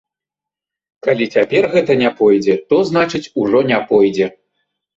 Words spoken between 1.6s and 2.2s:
гэта не